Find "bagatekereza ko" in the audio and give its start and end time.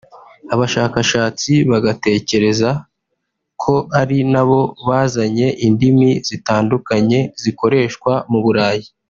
1.71-3.73